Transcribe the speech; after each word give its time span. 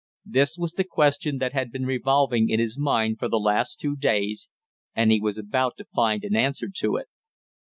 This 0.25 0.57
was 0.57 0.71
the 0.73 0.83
question 0.83 1.37
that 1.37 1.53
had 1.53 1.71
been 1.71 1.85
revolving 1.85 2.49
in 2.49 2.59
his 2.59 2.75
mind 2.75 3.19
for 3.19 3.27
the 3.29 3.37
last 3.37 3.79
two 3.79 3.95
days, 3.95 4.49
and 4.95 5.11
he 5.11 5.21
was 5.21 5.37
about 5.37 5.77
to 5.77 5.85
find 5.93 6.23
an 6.23 6.35
answer 6.35 6.69
to 6.77 6.95
it. 6.95 7.07